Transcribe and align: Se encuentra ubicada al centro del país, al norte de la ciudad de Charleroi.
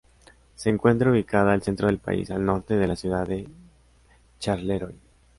Se 0.55 0.71
encuentra 0.71 1.11
ubicada 1.11 1.53
al 1.53 1.61
centro 1.61 1.85
del 1.85 1.99
país, 1.99 2.31
al 2.31 2.43
norte 2.43 2.75
de 2.75 2.87
la 2.87 2.95
ciudad 2.95 3.27
de 3.27 3.47
Charleroi. 4.39 4.95